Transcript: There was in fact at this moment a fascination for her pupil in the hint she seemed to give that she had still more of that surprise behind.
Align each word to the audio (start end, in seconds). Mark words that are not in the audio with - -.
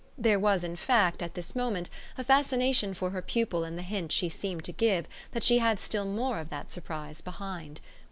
There 0.17 0.39
was 0.39 0.63
in 0.63 0.77
fact 0.77 1.21
at 1.21 1.35
this 1.35 1.55
moment 1.55 1.87
a 2.17 2.23
fascination 2.23 2.95
for 2.95 3.11
her 3.11 3.21
pupil 3.21 3.63
in 3.63 3.75
the 3.75 3.83
hint 3.83 4.11
she 4.11 4.29
seemed 4.29 4.63
to 4.63 4.71
give 4.71 5.05
that 5.31 5.43
she 5.43 5.59
had 5.59 5.79
still 5.79 6.05
more 6.05 6.39
of 6.39 6.49
that 6.49 6.71
surprise 6.71 7.21
behind. 7.21 7.79